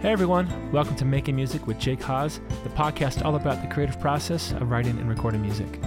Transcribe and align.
Hey 0.00 0.12
everyone, 0.12 0.72
welcome 0.72 0.96
to 0.96 1.04
Making 1.04 1.36
Music 1.36 1.66
with 1.66 1.78
Jake 1.78 2.00
Haas, 2.00 2.40
the 2.62 2.70
podcast 2.70 3.22
all 3.22 3.36
about 3.36 3.60
the 3.60 3.68
creative 3.68 4.00
process 4.00 4.52
of 4.52 4.70
writing 4.70 4.98
and 4.98 5.10
recording 5.10 5.42
music. 5.42 5.78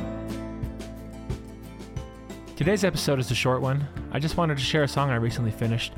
Today's 2.55 2.83
episode 2.83 3.17
is 3.17 3.31
a 3.31 3.35
short 3.35 3.63
one. 3.63 3.87
I 4.11 4.19
just 4.19 4.37
wanted 4.37 4.59
to 4.59 4.63
share 4.63 4.83
a 4.83 4.87
song 4.87 5.09
I 5.09 5.15
recently 5.15 5.49
finished. 5.49 5.93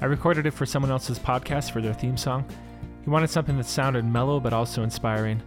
I 0.00 0.04
recorded 0.04 0.46
it 0.46 0.52
for 0.52 0.64
someone 0.64 0.92
else's 0.92 1.18
podcast 1.18 1.72
for 1.72 1.82
their 1.82 1.92
theme 1.92 2.16
song. 2.16 2.48
He 3.02 3.10
wanted 3.10 3.30
something 3.30 3.56
that 3.56 3.66
sounded 3.66 4.04
mellow 4.04 4.38
but 4.38 4.52
also 4.52 4.84
inspiring. 4.84 5.42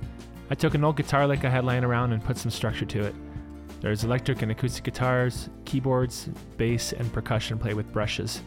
I 0.49 0.55
took 0.55 0.73
an 0.73 0.83
old 0.83 0.97
guitar 0.97 1.25
lick 1.25 1.45
I 1.45 1.49
had 1.49 1.63
lying 1.63 1.85
around 1.85 2.11
and 2.11 2.21
put 2.21 2.37
some 2.37 2.51
structure 2.51 2.85
to 2.85 3.05
it. 3.05 3.15
There's 3.79 4.03
electric 4.03 4.41
and 4.41 4.51
acoustic 4.51 4.83
guitars, 4.83 5.49
keyboards, 5.63 6.27
bass, 6.57 6.91
and 6.91 7.13
percussion 7.13 7.57
played 7.57 7.75
with 7.75 7.93
brushes. 7.93 8.41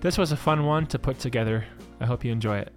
This 0.00 0.16
was 0.16 0.32
a 0.32 0.36
fun 0.36 0.64
one 0.64 0.86
to 0.86 0.98
put 0.98 1.18
together. 1.18 1.66
I 2.00 2.06
hope 2.06 2.24
you 2.24 2.32
enjoy 2.32 2.56
it. 2.56 2.72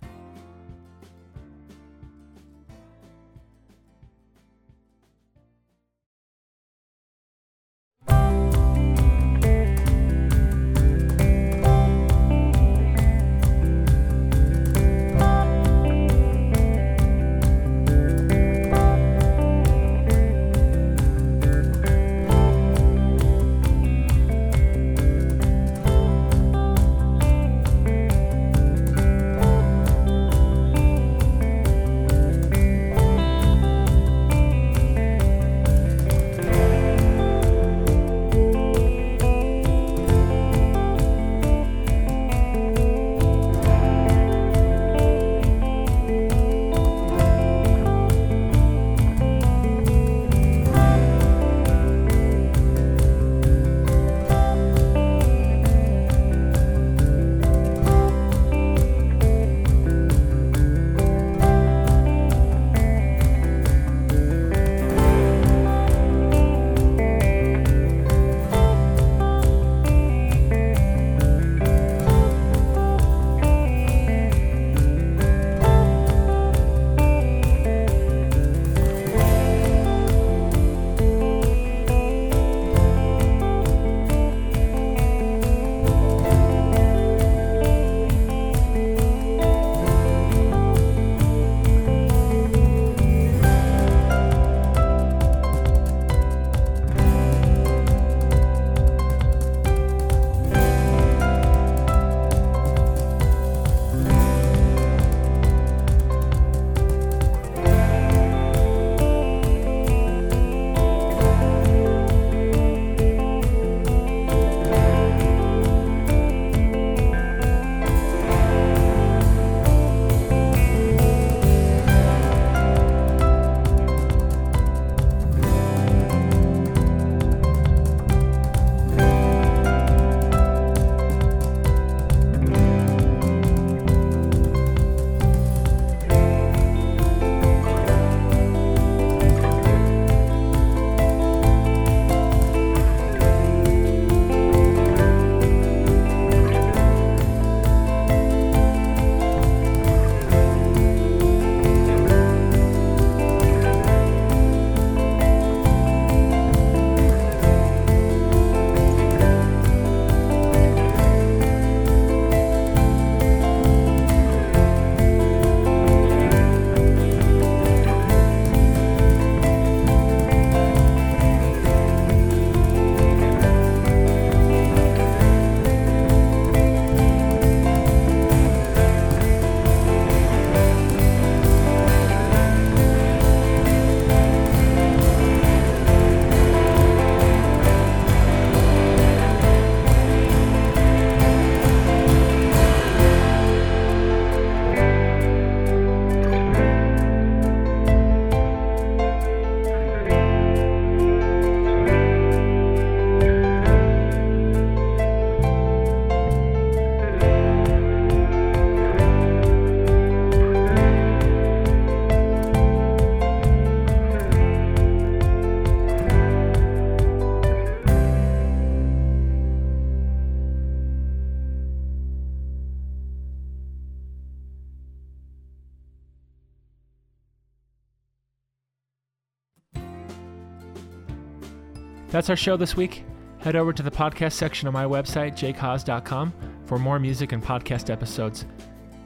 That's 232.10 232.30
our 232.30 232.36
show 232.36 232.58
this 232.58 232.76
week. 232.76 233.04
Head 233.38 233.56
over 233.56 233.72
to 233.72 233.84
the 233.84 233.92
podcast 233.92 234.34
section 234.34 234.68
of 234.68 234.74
my 234.74 234.84
website, 234.84 235.34
jakehaas.com, 235.34 236.34
for 236.66 236.80
more 236.80 236.98
music 236.98 237.32
and 237.34 237.44
podcast 237.44 237.92
episodes. 237.92 238.46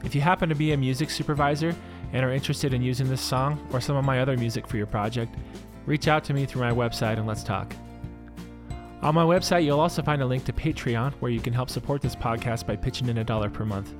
If 0.04 0.14
you 0.14 0.22
happen 0.22 0.48
to 0.48 0.54
be 0.54 0.72
a 0.72 0.76
music 0.76 1.10
supervisor 1.10 1.74
and 2.12 2.24
are 2.24 2.32
interested 2.32 2.72
in 2.72 2.80
using 2.80 3.08
this 3.08 3.20
song 3.20 3.66
or 3.72 3.80
some 3.80 3.96
of 3.96 4.06
my 4.06 4.20
other 4.20 4.38
music 4.38 4.66
for 4.66 4.78
your 4.78 4.86
project, 4.86 5.34
reach 5.84 6.08
out 6.08 6.24
to 6.24 6.34
me 6.34 6.46
through 6.46 6.62
my 6.62 6.72
website 6.72 7.18
and 7.18 7.26
let's 7.26 7.44
talk. 7.44 7.74
On 9.02 9.14
my 9.14 9.22
website, 9.22 9.64
you'll 9.64 9.80
also 9.80 10.02
find 10.02 10.22
a 10.22 10.26
link 10.26 10.46
to 10.46 10.52
Patreon 10.54 11.12
where 11.20 11.30
you 11.30 11.40
can 11.40 11.52
help 11.52 11.68
support 11.68 12.00
this 12.00 12.16
podcast 12.16 12.66
by 12.66 12.74
pitching 12.74 13.08
in 13.10 13.18
a 13.18 13.24
dollar 13.24 13.50
per 13.50 13.66
month. 13.66 13.92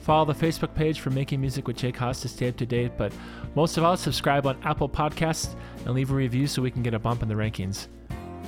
Follow 0.00 0.26
the 0.26 0.34
Facebook 0.34 0.74
page 0.74 1.00
for 1.00 1.08
Making 1.08 1.40
Music 1.40 1.66
with 1.66 1.78
Jake 1.78 1.96
Haas 1.96 2.20
to 2.20 2.28
stay 2.28 2.48
up 2.48 2.58
to 2.58 2.66
date, 2.66 2.92
but 2.98 3.10
most 3.54 3.78
of 3.78 3.84
all, 3.84 3.96
subscribe 3.96 4.46
on 4.46 4.62
Apple 4.62 4.88
Podcasts 4.88 5.56
and 5.86 5.94
leave 5.94 6.10
a 6.10 6.14
review 6.14 6.46
so 6.46 6.60
we 6.60 6.70
can 6.70 6.82
get 6.82 6.92
a 6.92 6.98
bump 6.98 7.22
in 7.22 7.28
the 7.28 7.34
rankings. 7.34 7.86